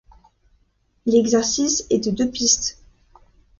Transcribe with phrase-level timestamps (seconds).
[1.05, 2.79] L'exercice est de deux pistes.